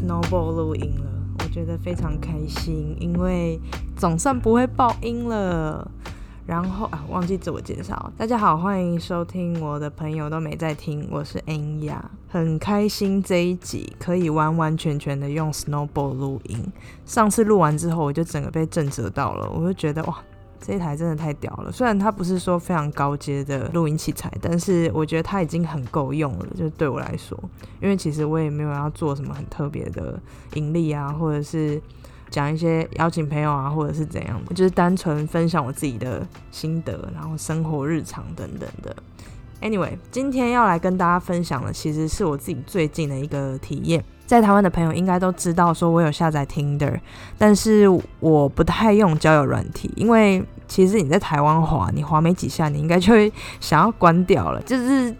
[0.00, 1.10] Snowball 录音了，
[1.40, 3.60] 我觉得非常开心，因为
[3.98, 5.86] 总算不会爆音了。
[6.46, 16.72] 然后啊，忘记自我介绍，大家好，欢迎收听我的朋友都没在听，我是恩雅，很开心这一集可以完完全全的用 Snowball 录音。
[17.04, 20.16] 上次录完之后，我就整个被震慑到了，我就觉得哇。
[20.60, 26.46] 这一台真的太屌了，虽然它不是说非常高阶的录音器材，但是我觉得它已经很够用了。
[26.56, 27.38] 就对我来说，
[27.80, 30.20] 因为其实我也没有要做什么很特别的
[30.54, 31.80] 盈利啊，或者是
[32.28, 38.94] 讲一些邀请朋友啊，或者是怎样的，就是单纯分享我自己的心得，然后生活日常等等的。
[39.62, 44.04] Anyway，今天要来跟大家分享的，其实是我自己最近的一个体验。
[44.30, 46.96] 在台湾的朋友应该都知道，说我有下载 Tinder，
[47.36, 47.88] 但是
[48.20, 55.12] 我不太用交友软体，因为其实你在台湾滑，你滑没几下，你应该就会想要关掉了，就是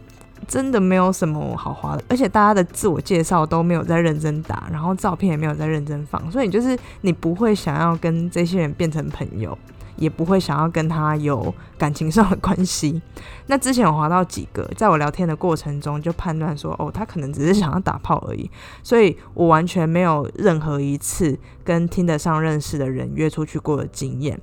[0.47, 9.59] 真的没有什么好滑的，而且大家的自我介绍都没有在认真打，然后照片也没有在认真放，所以你就是你不会想要跟这些人变成朋友。
[10.01, 13.01] 也不会想要跟他有感情上的关系。
[13.47, 18.51] 那之前我划到几个，在我聊天的过程中就判断说，哦，他可能只是想要打炮而已。
[18.83, 24.41] 所以我完全没有任何一次跟听得上认识的人约出去过的经验。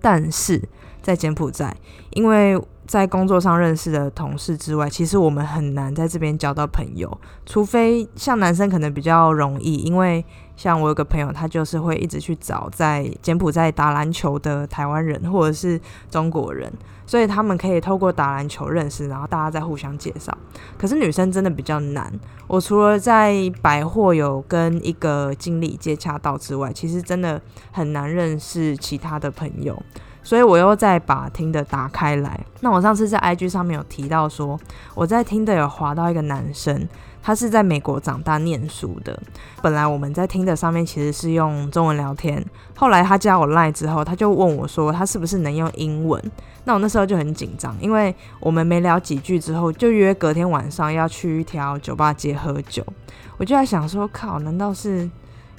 [0.00, 0.60] 但是
[1.00, 1.76] 在柬埔寨，
[2.10, 10.24] 因为在工作上认识的同事之外，其实我们很难在这边交到朋友，除非像男生可能比较容易，因为。
[10.54, 16.70] 像我有个朋友，他就是会一直去找在柬埔寨打篮球的台湾人或者是中国人，
[17.06, 20.36] 所以他们可以透过打篮球认识，然后大家再互相介绍。
[20.78, 22.12] 可是女生真的比较难。
[22.46, 27.40] 我除了在百货有跟一个经理接洽到之外，其实真的
[27.72, 29.82] 很难认识其他的朋友。
[30.22, 32.40] 所以我又再把听的打开来。
[32.60, 34.58] 那我上次在 IG 上面有提到说，
[34.94, 36.88] 我在听的有滑到一个男生。
[37.24, 39.16] 他是在美国长大念书的。
[39.62, 42.44] 本来我们在听的上面其实是用中文聊天，
[42.74, 46.20] 后来他加我 line 之后，他就问我说他是不是能用英文。
[46.64, 52.84] 那我那时候就很紧张，因为我们没聊几句之后，就约隔天晚上要去一条酒吧街喝酒。
[53.36, 55.08] 我就在想说，靠，难道是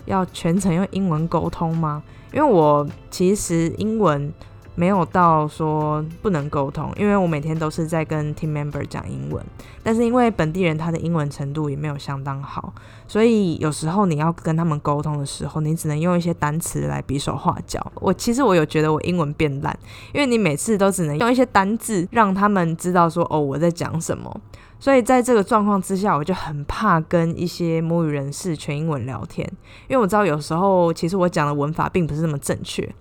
[0.04, 2.04] 要全程用英文沟通吗？
[2.34, 4.34] 因为我其实英文。
[4.76, 9.44] 没有到说不能沟通，因为我每天都是在跟 team member 讲英文，
[9.84, 12.74] 但是因为本地人他的英文程度也没有相当好，
[13.08, 17.86] 所以有时候你要跟他们沟通的时候，你只能用一些单词来比手画脚。
[17.96, 19.78] 我其实我有觉得我英文变烂，
[20.12, 24.36] 因为你每次都只能用一些单字让他们知道说哦我在讲什么，
[24.80, 29.48] 所以在这个状况之下，我就很怕跟一些母语人士全英文聊天，
[29.88, 32.92] 因为我知道有时候其实我讲的文法并不是那么正确。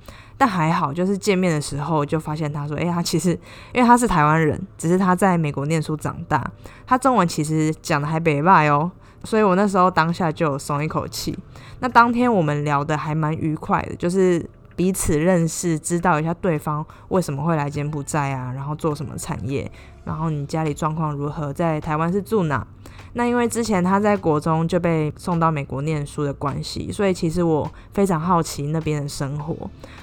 [0.43, 3.31] 但还好，就是见面的时候就发现他说：“哎，他其实
[3.73, 6.45] 因为他是台湾人，只是他在美国念书长大，
[6.85, 8.91] 他中文其实讲的还北外哦。”
[9.23, 11.39] 所以我那时候当下就松一口气。
[11.79, 14.45] 那当天我们聊的还蛮愉快的，就是
[14.75, 19.71] 彼此认识，知道一下对方为什么会来柬埔寨啊，然后做什么产业，
[20.03, 22.67] 然后你家里状况如何，在台湾是住哪。
[23.15, 29.55] 那因为之前他在国中就被送到美国念书的关系，所以其实我非常好奇那边的生活。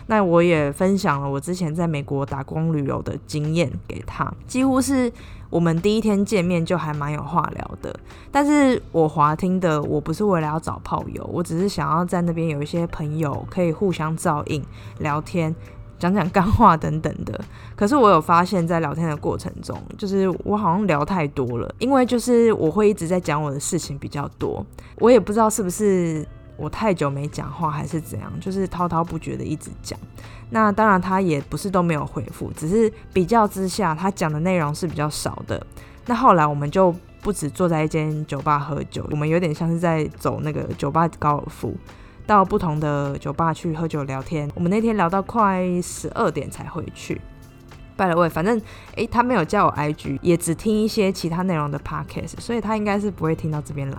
[0.07, 5.11] 那我也分享了我之前在美国打工旅游的经验给他，几乎是
[5.49, 7.93] 我们第一天见面就还蛮有话聊的。
[8.31, 14.63] 但是我滑听的我不是为了要找炮友，我只是想要在那边有一些朋友可以互相照应
[14.99, 15.55] 聊天。
[15.99, 17.39] 讲讲干话等等的，
[17.75, 24.65] 可是我有发现，在聊天的过程中，就是我好像聊太多了，因为就是我会一直在讲我的事情比较多，
[24.97, 29.99] 我也不知道是不是我太久没讲话还是怎样，就是滔滔不绝的一直讲。
[30.49, 35.61] 那当然他也不是都没有回复，只是比较之下，他讲的内容是比较少的。
[36.05, 41.75] 那后来我们就不止坐在一间酒吧喝酒，我们有点像是在走那个酒吧高尔夫。
[42.29, 47.19] 到不同的酒吧去喝酒聊天，我们那天聊到快十二点才回去。
[47.97, 48.61] 拜了位，反正
[48.95, 53.97] 诶，他没有叫我 IG，也只听一些其他内容的 podcast，所以他应该是不会听到这边来。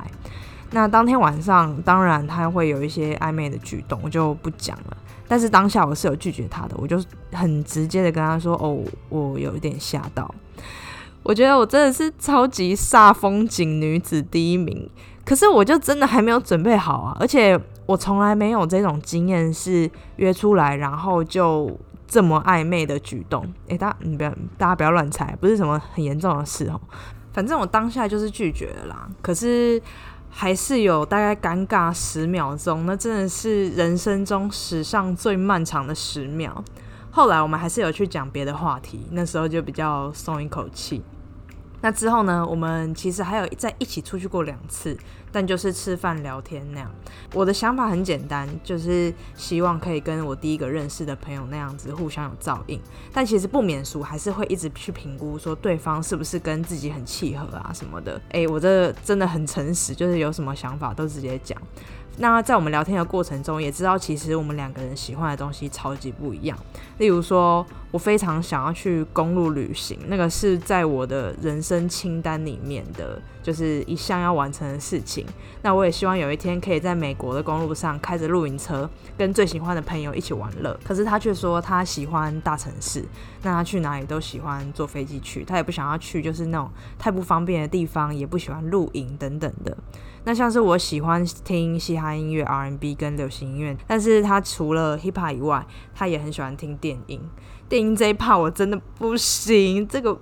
[0.71, 4.97] 那当天晚上，当然他会有一些暧昧的举动，我就不讲了。
[5.27, 7.03] 但是当下我是有拒绝他的，我就
[7.33, 10.33] 很直接的跟他说：“哦，我有一点吓到，
[11.25, 14.89] 我觉得我真的是超级煞风景女子第一名。”
[15.23, 17.57] 可是我就真的还没有准备好啊，而且
[17.91, 21.77] 我从来没有这种经验，是约出来然后就
[22.07, 23.45] 这么暧昧的举动。
[23.67, 26.81] 诶，大家你不要，大家不要乱猜，不是什么很严重的事哦。
[27.33, 29.09] 反正我当下就是拒绝了啦。
[29.21, 29.83] 可是
[30.29, 36.63] 还是有大概尴尬十秒钟，那真的是人生中史上最漫长的十秒。
[37.11, 41.03] 后来我们还是有去讲别的话题，那时候就比较松一口气。
[41.83, 44.97] 那之后呢，我们其实还有在一起出去过两次，
[45.33, 46.91] 但就是吃饭聊天那样。
[47.33, 52.79] 我的想法很简单，就是希望可以跟我第一个认识的朋友那样子互相有照应。
[53.13, 58.21] 但其实不免俗，还是会一直去评估说对方是不是跟自己很契合啊什么的。
[58.31, 61.61] 诶，我这真的很诚实，就是有什么想法都直接讲。
[62.21, 66.57] 那在我们聊天的过程中，也知道其实我们两个人喜欢的东西超级不一样。
[66.99, 75.25] 例如说，我非常想要去公路旅行，那个是在我的人生清单里面的，就是一项要完成的事情。
[75.63, 80.79] 那我也希望有一天可以在美国的公路上开着露营车，跟最喜欢的朋友一起玩乐。
[80.85, 83.03] 可是他却说他喜欢大城市，
[83.43, 89.75] 那他去哪里都喜欢坐飞机去，他也不想要去就是那种太不方便的地方，也不喜欢露营等等的。
[90.25, 97.21] 那像是我喜欢听嘻哈音乐、R&B 跟流行音乐，但是他除了 hip hop 以外，他也很喜欢听电影。
[97.69, 100.19] 电影这一 part 我真的不行，这个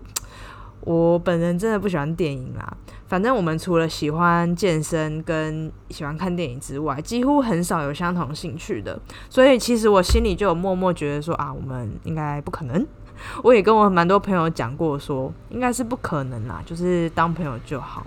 [0.81, 2.77] 我本人真的不喜欢电影啦。
[3.06, 9.00] 反正我们除了喜欢健身跟喜欢看电影之外，几乎很少有相同兴趣的。
[9.31, 12.87] 所以其实我心里就有默默觉得说啊，我们应该不可能。
[13.43, 18.06] 我也跟我蛮多朋友讲过，说应该是不可能啦，就是当朋友就好。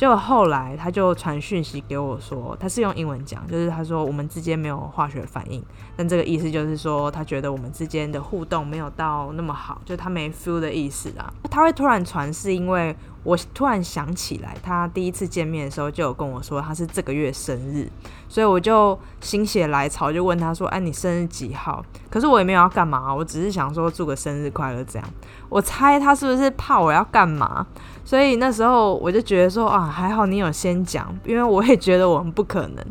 [0.00, 5.62] 结果后来他就传讯息给我说，他是用英文讲，就是他说我们之间没有化学反应，
[5.94, 11.30] 但这个意思就是说他觉得我们之间的互动没有到那么好，就他没 feel 的意思啊。
[11.50, 17.86] 他会突然传是因为我突然想起来，他第一次见面的时候就有跟我说他是这个月生日，
[18.28, 21.84] 所以我就心血来潮就问他说，哎，你生日几号？
[22.08, 25.08] 可是我也没有要干嘛，我只是想说祝个生日快乐这样。
[25.48, 27.66] 我猜他是不是怕我要干嘛？
[28.04, 32.84] 所以那时候我就觉得说啊，还好你有先讲，因为我也觉得我们不可能。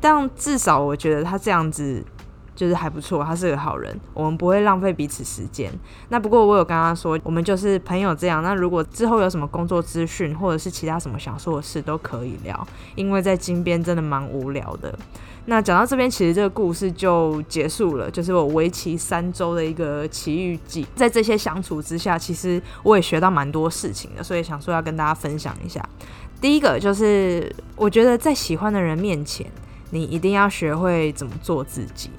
[0.00, 2.04] 但至少我觉得他这样子
[2.56, 5.70] 就是还不错，他是个好人，我们不会浪费彼此时间。
[6.08, 8.42] 那不过我有跟他说，我们就是朋友这样。
[8.42, 12.66] 那如果之后有什么工作资讯，或者是其他什么想说的事，都可以聊，
[12.96, 14.98] 因为在金边真的蛮无聊的。
[15.48, 20.84] 那讲到这边，其实这个故事就结束了，就是我为期三周的一个奇遇记。
[20.96, 25.80] 在这些相处之下，其实我也学到蛮多事情的，所以想说要跟大家分享一下。
[26.40, 29.46] 第一个就是，我觉得在喜欢的人面前，
[29.90, 32.10] 你一定要学会怎么做自己。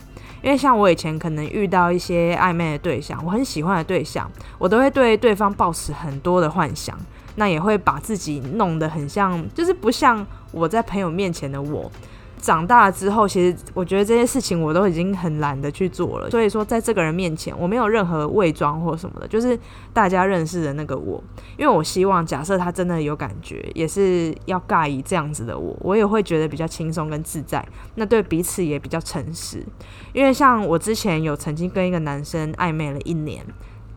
[0.42, 6.98] 因为像我以前可能遇到一些暧昧的对象，我很喜欢的对象，我都会对对方抱持很多的幻想，
[7.36, 11.92] 那也会把自己弄得很像，就是不像我在朋友面前的我。
[12.40, 16.30] 长大之后，其实我觉得这些事情我都已经很懒得去做了。
[16.30, 19.58] 所以说，在这个人面前，我没有任何伪装或什么的，就是
[19.92, 21.22] 大家认识的那个我。
[21.58, 27.66] 因为我希望，假设他真的有感觉，也是要尬以这样子的我，我也会觉得比较轻松跟自在。
[27.96, 29.66] 那对彼此也比较诚实。
[30.14, 33.46] 因为像我之前有曾经跟一个男生暧昧了一年，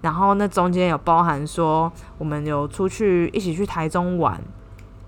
[0.00, 4.40] 然后那中间有包含说我们有出去一起去台中玩，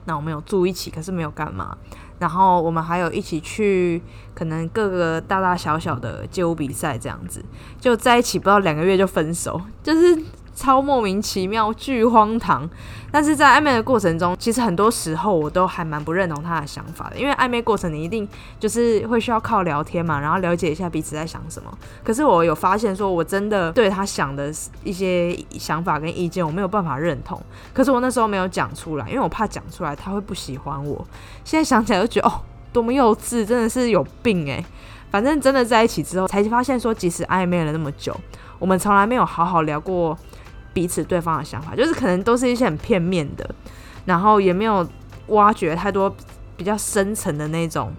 [0.05, 1.77] 那我们有住一起，可是没有干嘛。
[2.23, 4.01] 然后我们还有一起去，
[4.33, 7.45] 可能各个大大小小的街舞比赛这样子，
[7.81, 10.23] 就在一起不到两个月就分手，就是。
[10.55, 12.69] 超莫名其妙，巨荒唐。
[13.11, 18.27] 但是在暧昧的过程中，其实很多时候我都还蛮不认同他的想法的，因为暧昧过程你一定
[18.59, 21.71] 就是会需要靠聊天嘛，然后了解一下彼此在想什么。
[22.03, 24.51] 可是我有发现，说我真的对他想的
[24.83, 27.39] 一些想法跟意见，我没有办法认同。
[27.75, 31.07] 可是我那时候没有讲出来，因为我怕讲出来他会不喜欢我。
[31.45, 32.41] 现在想起来就觉得哦，
[32.73, 34.65] 多么幼稚，真的是有病诶。
[35.11, 38.17] 反正真的在一起之后，才发现说，即使暧昧了那么久，
[38.59, 40.17] 我们从来没有好好聊过。
[40.73, 43.49] 彼此对方的想法，就是可能都是一些很片面的，
[44.05, 44.87] 然后也没有
[45.29, 46.15] 挖掘太多
[46.57, 47.93] 比较深层的那种，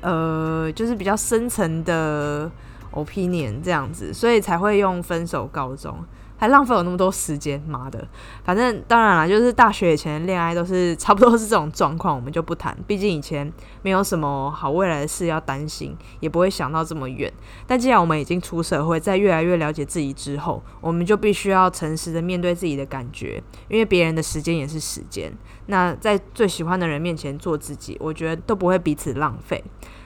[0.00, 2.50] 呃，就是比较深层的
[2.92, 5.96] opinion 这样子，所以才会用分手告终。
[6.40, 8.02] 还浪费我那么多时间，妈的！
[8.42, 12.74] 反正当然了，就是大学以前恋爱都是差不多是这种状况，我们就不谈。
[12.86, 17.30] 毕竟以前没有什么好未来的事要担心，也不会想到这么远。
[17.66, 25.30] 但既然我们已经出社会，在越来越了解自己之后，我们就必须要诚实的面对自己的感觉，因为别人的时间也是时间。
[25.66, 29.62] 那在最喜欢的人面前做自己，我觉得都不会彼此浪费。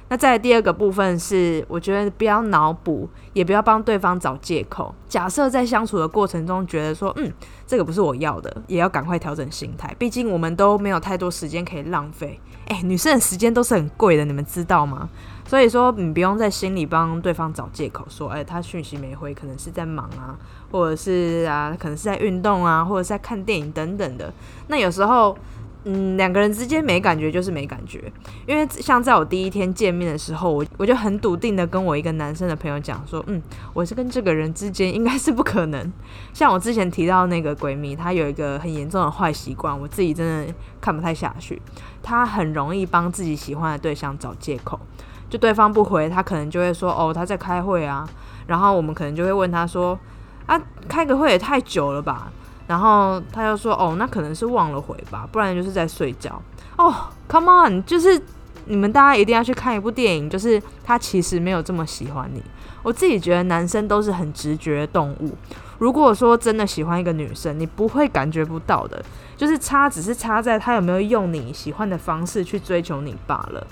[0.09, 4.95] 那在第二个部分是，我觉得不要脑补，也不要帮对方找借口。
[5.09, 7.33] 假设在相处的过程中觉得说，嗯，
[7.67, 9.95] 这个不是我要的，也要赶快调整心态。
[9.99, 12.39] 毕竟我们都没有太多时间可以浪费。
[12.67, 15.09] 哎，女生的时间都是很贵的，你们知道吗？
[15.47, 20.37] 所以说，你不用在心里帮对方找借口，说，哎，他讯息没回，可能是在忙啊，
[20.71, 24.33] 或者是啊，可能是在运动啊，或者是在看电影等等的。
[24.69, 25.37] 那有时候。
[25.87, 28.11] 嗯，两个人之间没感觉就是没感觉，
[28.47, 33.43] 因为像在我第一天见面的时候，我我就很笃定的跟我一个男生的朋友讲说，嗯，
[33.75, 35.93] 我是跟这个人之间应该是不可能。
[36.33, 41.61] 像我之前提到那个闺蜜，她有一个很严重的坏习惯，我自己真的看不太下去。
[42.03, 44.81] 她很容易帮自己喜欢的对象找借口，
[45.29, 48.09] 就对方不回，她可能就会说，哦，他在开会啊。
[48.47, 49.99] 然后我们可能就会问她说，
[50.47, 52.33] 啊，开个会也太久了吧？
[52.67, 56.41] 然后他又说：“哦，那可能是忘了回吧，不然就是在睡觉。”
[56.77, 56.95] 哦
[57.29, 58.21] ，Come on，就是
[58.67, 62.43] 你们大家一定要去看一部电影，就是他其实没有这么喜欢你。
[62.83, 65.37] 我自己觉得男生都是很直觉动物。
[65.79, 69.05] 如果说真的喜欢一个女生，你不会感觉不到的，
[69.37, 73.67] 就是差只是差在他有没有用你喜欢的方式去追求你罢了。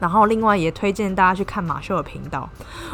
[0.00, 2.48] 然后，另外也推荐大家去看马秀的频道。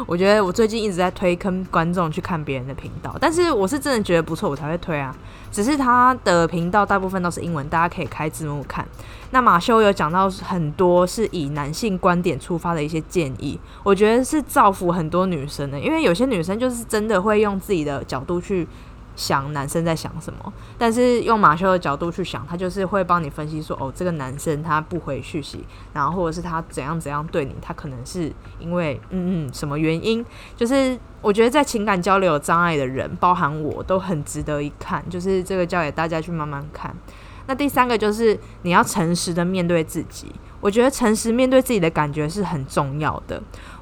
[0.07, 5.15] 我觉得我最近一直在推坑观众去看别人的频道，但是我是真的觉得不错，我才会推啊。
[5.51, 8.87] 只是他的频道大部分都是英文，大家可以开字幕看。
[9.31, 18.67] 那马修有讲到很多是以男性观点出发的一些建议，我觉得是造福很多女生的，因为有些女生就是真的会用自己的角度去。
[19.17, 30.25] 想男生在想什么，但是用马修的角度去想，他就是会帮你分析说，哦，这个男生他不回讯息，然后或者是他怎样怎样对你，他可能是因为嗯嗯什么原因，
[30.57, 36.95] 就是我觉得在情感交流有障碍的人，包含我都很值得一看，就是这个教给大家去慢慢看。
[37.47, 40.33] 那第三个就是你要诚实的面对自己，
[40.65, 43.39] 我觉得诚实面对自己的感觉是很重要的，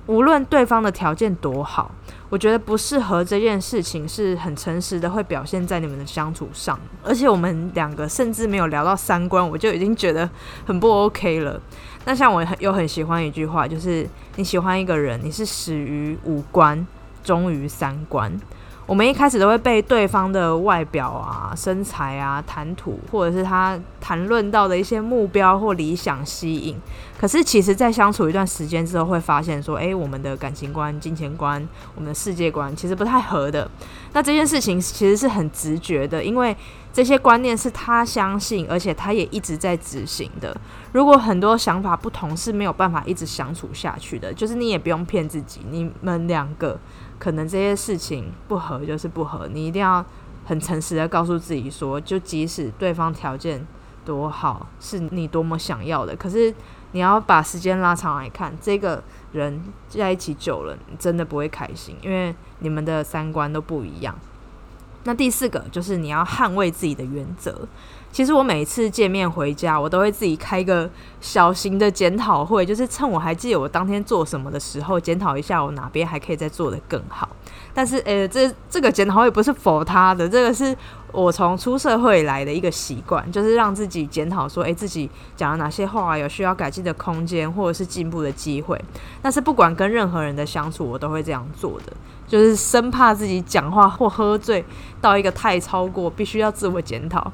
[0.06, 1.88] 无论对方的条件多好。
[2.28, 6.76] 我觉得不适合这件事情是很诚实的，会表现在你们的相处上。
[7.04, 10.28] 而且我们两个甚至没有聊到三观，我就已经觉得
[10.66, 11.60] 很不 OK 了。
[12.04, 16.84] 那像我又很喜欢一句话，就是你喜欢一个人，你是始于五官，
[17.22, 18.36] 忠于三观。
[18.84, 26.76] 我们一开始都会被对方的外表啊、身材啊、谈吐，或者是他谈论到的一些目标或理想吸引。
[27.18, 33.70] 可是，其实，在相处一段时间之后，会发现说，诶，我们的感情观、金钱观、我们的世界观，其实不太合的。
[34.12, 36.54] 那这件事情其实是很直觉的，因为
[36.92, 40.54] 这些观念是他相信，而且他也一直在执行的。
[40.90, 44.34] 如果很多想法不同，是没有办法一直相处下去的。
[44.34, 46.76] 就是你也不用骗自己，你们两个。
[47.22, 50.04] 可能这些事情不合就是不合，你一定要
[50.44, 53.64] 很诚实的告诉自己说，就即使对方条件
[54.04, 56.52] 多好，是你多么想要的，可是
[56.90, 59.00] 你要把时间拉长来看，这个
[59.30, 64.18] 人在一起久了，你真的不会开心，因为你们的三观都不一样。
[65.04, 67.68] 那第四个就是你要捍卫自己的原则。
[68.12, 70.88] 其实我每次见面回家，我都会自己开一个
[71.20, 77.26] 小型的检讨会，就是趁我还记得我当天做什么的时候，检讨一下我哪边还可以再做得更好。
[77.74, 80.76] 但是，诶，这这个检讨会不是否他的，这个是
[81.10, 88.78] 我从出社会来的一个习惯，就是让自己检讨说，诶，自己讲了哪些话有需要改进的空间，或者是进步的机会。
[89.22, 91.92] 但是不管跟任何人的相处，我都会这样做的，
[92.28, 94.62] 就是生怕自己讲话或喝醉
[95.00, 97.32] 到一个太超过，必须要自我检讨。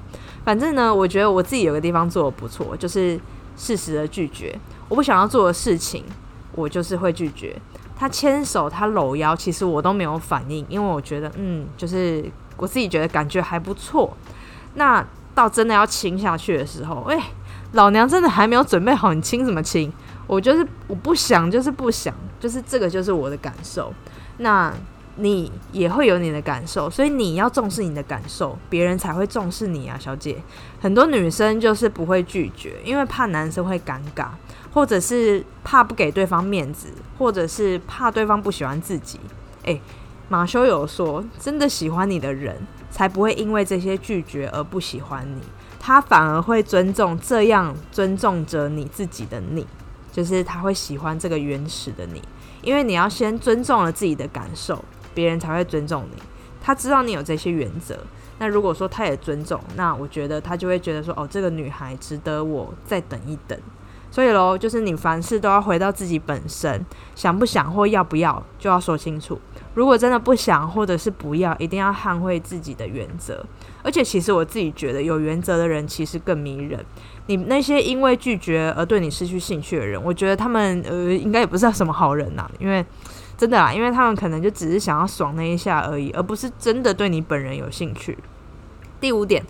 [0.48, 3.20] 反正呢，我觉得我自己有个地方做的不错，就是
[3.54, 4.58] 适时的拒绝。
[4.88, 6.02] 我不想要做的事情，
[6.54, 7.54] 我就是会拒绝。
[7.94, 12.24] 他牵手，他搂腰，其实我都没有反应，因为我觉得，嗯，就是
[12.56, 14.16] 我自己觉得感觉还不错。
[14.76, 17.30] 那到真的要亲下去的时候，哎，
[17.72, 19.92] 老娘真的还没有准备好，你亲什么亲？
[20.26, 23.92] 我就是我不想，就是不想，就是这个就是我的感受。
[24.38, 24.72] 那。
[25.20, 30.36] 你也会有你的感受，所以你要重视你的感受，别人才会重视你啊，小姐。
[30.80, 34.28] 很多女生就是不会拒绝，因为怕男生会尴尬，
[34.72, 39.18] 或者是怕不给对方面子，或者是怕对方不喜欢自己。
[39.64, 39.80] 诶，
[40.28, 42.56] 马修有说，真的喜欢你的人，
[42.90, 45.42] 才不会因为这些拒绝而不喜欢你，
[45.80, 49.66] 他反而会尊重这样尊重着你自己的你，
[50.12, 52.22] 就是他会喜欢这个原始的你，
[52.62, 54.84] 因为你要先尊重了自己的感受。
[55.14, 56.22] 别人才会尊重你，
[56.60, 57.98] 他知道你有这些原则。
[58.40, 63.58] 那如果说他也尊重，那我觉得他就会觉得说，哦，这个女孩值得我再等一等。
[64.10, 69.38] 所以喽，就是你凡事都要回到自己本身，想不想或要不要，就要说清楚。
[69.74, 73.44] 如果真的不想或者是不要，一定要捍卫自己的原则。
[73.82, 76.82] 而且，其实我自己觉得，有原则的人其实更迷人。
[77.26, 82.84] 你那些因为拒绝而对你失去兴趣的人，我觉得他们呃，应该也不是什么好人呐，因为。
[83.38, 88.18] 真的啦，因为他们可能就只是想要爽那一下而已，而不是真的对你本人有兴趣。
[89.00, 89.42] 第五点，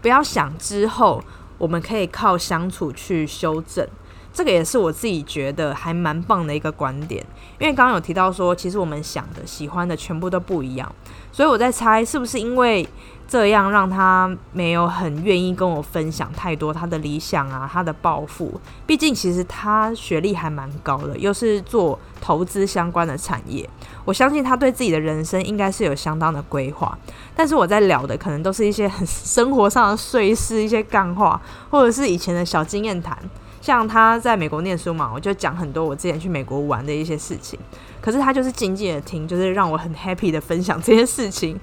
[0.00, 1.20] 不要想之后
[1.58, 3.84] 我们可以靠相处去修正，
[4.32, 7.24] 这个也是我自己觉得还蛮棒的一个观点，
[7.58, 10.90] 因为刚刚有提到说，其实我们想的、喜欢的全部都不一样，
[11.30, 12.88] 所以我在猜是不是因为。
[13.28, 18.60] 这样让他没有很愿意跟我分享太多他的理想啊，他的抱负。
[18.86, 23.66] 毕竟其实他学历还蛮高的，又是做投资相关的产业。
[24.04, 26.98] 我相信他对自己的人生应该是有相当的规划。
[27.34, 33.16] 但是我在聊的可能都是一些很生活上的碎事，一些干话，或者是以前的小经验谈。
[33.62, 37.58] 像他在美国念书嘛，我就讲很多我之前去美国玩的一些事情。
[38.02, 41.58] 可是他就是静静的听，就是让我很 happy 的分享这些事情。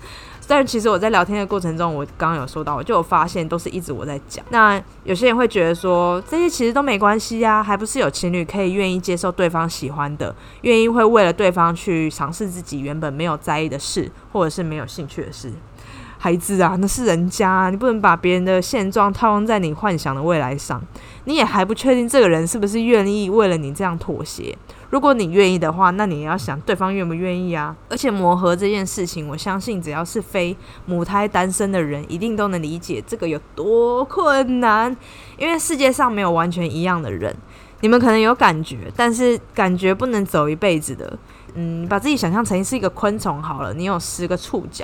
[0.47, 4.43] 但是其实我在聊天的过程中，我刚刚有说到，我就有发现都是一直我在讲。
[4.49, 15.51] 那有些人会觉得说，这些其实都没关系呀，还不是有情侣可以愿意接受对方喜欢的，愿意会为了对方去尝试自己原本没有在意的事，或者是没有兴趣的事。
[16.21, 20.81] 孩子啊，那是人家，你不能把别人的现状套用在你幻想的未来上。
[21.23, 24.53] 你也还不确定这个人是不是愿意为了你这样妥协。
[24.89, 27.73] 如果你愿意的话，那你也要想对方愿不愿意啊。
[27.87, 34.93] 而且磨合这件事情，我相信只要是非母胎单身的人，一定都能理解这个有多困难。
[35.37, 37.33] 因为世界上没有完全一样的人，
[37.79, 41.17] 你们可能有感觉，但是感觉不能走一辈子的。
[41.53, 44.83] 嗯，把自己想象成是一个昆虫好了，你有十个触角。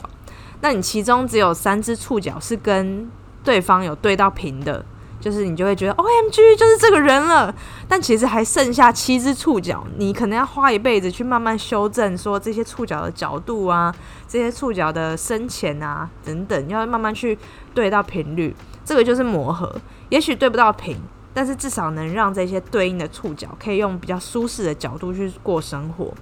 [0.61, 3.09] 那你其中只有三只触角是跟
[3.43, 4.83] 对方有对到平的，
[5.19, 7.53] 就是你就会觉得 O M G 就是这个人了。
[7.87, 13.93] 但其实还剩下七只触角，你可能要花一辈子去慢慢修正，说这些触角的角度啊，
[14.27, 17.37] 这些触角的深浅啊等等，要慢慢去
[17.73, 18.55] 对到频率。
[18.83, 19.75] 这个就是磨合，
[20.09, 20.95] 也许对不到平，
[21.33, 26.13] 但是至少能让这些对应的触角可以用比较舒适的角度去过生活。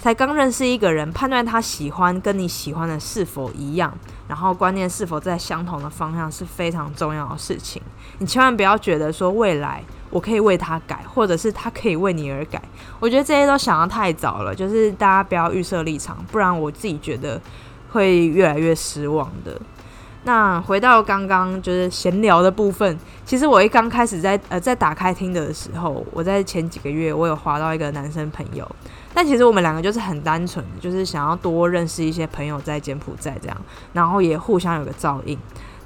[0.00, 3.92] 才刚认识一个人，判断他喜欢跟你喜欢的是否一样，
[4.28, 7.82] 然后观念是否在相同的方向是非常重要的事情。
[8.18, 12.62] 你千万不要觉得说未来我可以为他改，或者是他可以为你而改。
[13.00, 17.40] 我觉得这些都想得太早了，就是大家不要预设立场，不然我自己觉得
[17.90, 19.60] 会越来越失望的。
[20.24, 28.68] 那回到刚刚就是闲聊的部分，其实我一刚开始在呃在打开听的时候，我在前几个月我有划到一个男生朋友。
[29.14, 33.56] 但其实我们两个就是很单纯的，就是想要多认识一些朋友在柬埔寨这样，
[33.92, 35.36] 然后也互相有个照应。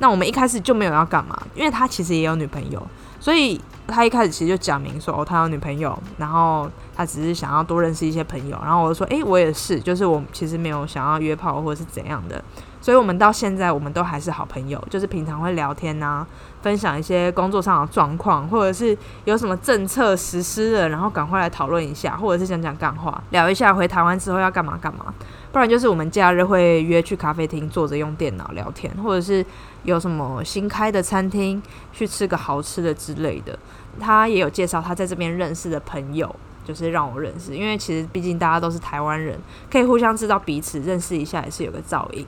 [0.00, 2.84] 那我们一开始就没有要干嘛，因为他其实也有女朋友，
[3.20, 8.58] 所以他一开始其实就讲明说哦，他有女朋友，然后他只是想要多认识一些朋友。
[8.62, 12.42] 然后我就说，诶，我也是，就是我其实没有想要约炮或者是怎样的。
[12.82, 16.26] 所以，我们到现在，我们都还是好朋友，就是平常会聊天呐，
[16.62, 25.14] 分享一些工作上的状况，或者是有什么政策实施了，然后赶快来讨论一下，或者是讲讲干话，聊一下回台湾之后要干嘛干嘛。
[25.52, 29.46] 不然就是我们假日会约去咖啡厅坐着用电脑聊天，或者是
[29.84, 33.56] 有什么新开的餐厅去吃个好吃的之类的。
[34.00, 39.38] 他也有介绍他在这边认识的朋友，就是让我认识，因为其实毕竟大家都是台湾人，
[39.70, 42.26] 可以互相知道彼此，认识一下也是有个照应。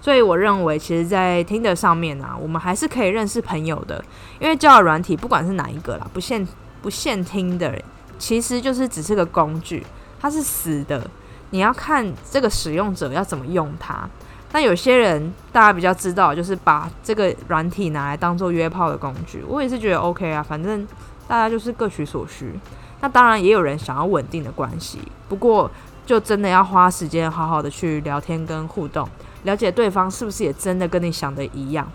[0.00, 4.02] 所以我认为，其实，在听的上面啊，我们还是可以认识朋友的。
[4.38, 6.46] 因为交友软体，不管是哪一个啦，不限
[6.80, 7.78] 不限听的，
[8.18, 9.84] 其实就是只是个工具，
[10.18, 11.06] 它是死的。
[11.50, 14.08] 你要看这个使用者要怎么用它。
[14.52, 19.44] 那有些人大家比较知道，就是把这个软体拿来当做约炮的工具。
[19.46, 20.86] 我也是觉得 OK 啊，反正
[21.28, 22.58] 大家就是各取所需。
[23.00, 25.70] 那当然也有人想要稳定的关系，不过
[26.06, 29.08] 就真的要花时间好好的去聊天跟互动。
[29.44, 31.86] 了解对方是不是也真的跟你想的一样？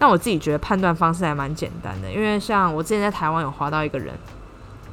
[0.00, 4.12] 那我自己觉得判断方式还蛮简单的，因为像我之前在台湾有划到一个人，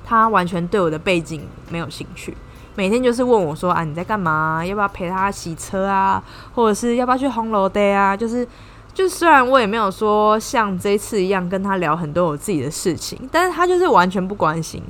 [0.06, 2.38] 他完全对我的背景没有兴趣，
[2.76, 4.64] 每天就是问我说：“啊，你在干嘛？
[4.64, 6.24] 要不要陪他洗车啊？
[6.54, 8.48] 或者是要不要去红楼 day 啊？”就是，
[8.94, 14.84] 就虽然我也没有说像这次一样跟他聊很多我自己的事情，但是他就是完全不关心，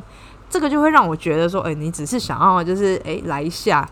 [0.50, 3.88] 这个就会让我觉得说：“诶，你只是想要就是诶来一下。”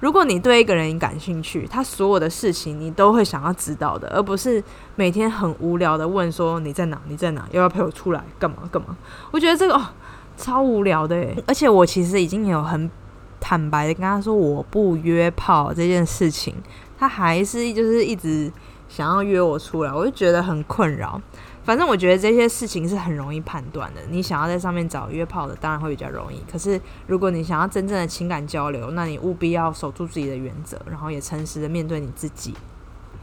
[0.00, 4.62] 如果你对一个人感兴趣，他所有的事情你都会想要知道的，而不是
[4.96, 7.00] 每天很无聊的问说你在哪？
[7.08, 7.42] 你在哪？
[7.52, 8.22] 要不要陪我出来？
[8.38, 8.96] 干嘛干嘛？
[9.30, 9.82] 我觉得这个哦
[10.36, 12.90] 超无聊的诶，而且我其实已经有很
[13.40, 16.54] 坦白的跟他说我不约炮这件事情，
[16.98, 18.52] 他还是就是一直
[18.88, 21.20] 想要约我出来，我就觉得很困扰。
[21.64, 24.00] 反正我觉得这些事情是很容易判断的。
[24.10, 26.40] 你想要在上面找约炮的，当然会比较容易。
[26.50, 32.54] 可是如果你想要真正的情感交流，那你务必要守住自己的原则，然后也诚实的面对你自己。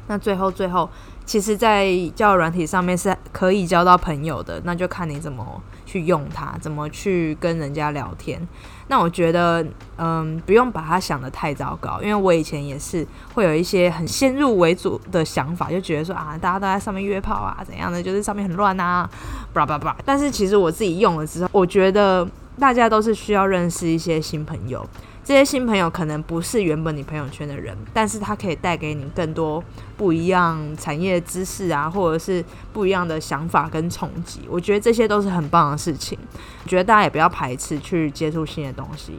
[0.07, 0.89] 那最后最后，
[1.25, 8.45] 其实，在交友软体上面是可以交到朋友的，那就看你怎么去用它，怎么去跟人家聊天。
[8.91, 19.09] 那我觉得，嗯，不用把它想得太糟糕，因为我以前也是会有一些很先入为主的想法，就觉得说啊，大家都在上面约炮啊，怎样的，就是上面很乱啊，
[19.53, 19.95] 叭叭叭。
[20.03, 22.27] 但是其实我自己用了之后，我觉得
[22.59, 24.85] 大家都是需要认识一些新朋友。
[25.23, 29.63] 这些新朋友可能不是原本你朋友圈的人，但是他可以带给你更多
[29.95, 34.41] 不一样产业知识啊，或者是不一样的想法跟冲击。
[34.49, 36.17] 我觉得这些都是很棒的事情。
[36.63, 39.13] 我觉得大家也不要排斥去接触新的东西。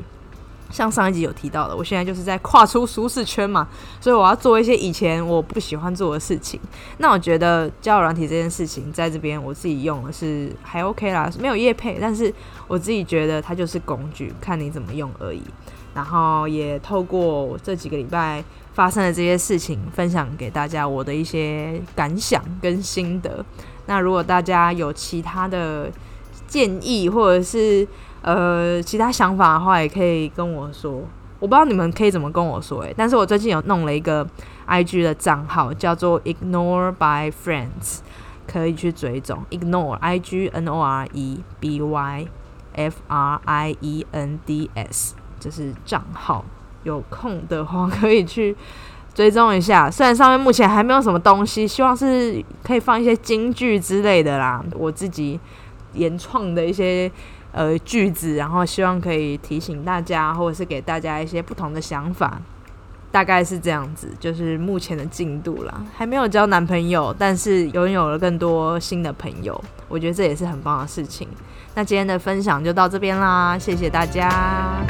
[0.71, 3.69] 像上一集有提到的，我现在就是在跨出舒适圈嘛，
[4.01, 6.59] 所以我要做一些以前我不喜欢做的事情。
[6.97, 12.33] 那我觉得交友软体这件事情，在这边我自己用的是还 OK 啦，没有业配，但是
[12.67, 15.43] 我自己觉得它就是工具，看你怎么用而已。
[15.95, 18.43] 然后也透过这几个礼拜
[18.75, 23.45] 发生的这些事情，分享给大家我的一些感想跟心得。
[23.87, 25.91] 那如果大家有其他的
[26.47, 27.87] 建议或者是
[28.23, 31.03] 呃其他想法的话，也可以跟我说。
[31.41, 34.25] 我不知道你们可以怎么跟我说诶，但是我最近有弄了一个
[34.69, 37.99] IG 的账号，叫做 Ignore by Friends，
[38.47, 42.29] 可以去追踪 Ignore I G N O R E B Y
[42.75, 45.17] F R I E N D S。
[45.43, 46.45] 就是账号，
[46.85, 48.55] 有空的话可以去
[49.13, 49.91] 追踪一下。
[49.91, 55.41] 虽然上面目前还没有什么东西，希望是可以放一些金句之类的啦，我自己
[55.95, 57.11] 原创的一些
[57.51, 62.41] 呃句子，然后希望可以提醒大家，或者是给大家一些不同的想法。
[63.11, 65.85] 大概是这样子，就是目前的进度啦。
[65.95, 71.29] 还没有交男朋友，但是拥有了更多新的朋友，我觉得这也是很棒的事情。
[71.75, 74.83] 那今天的分享就到这边啦，谢谢大家。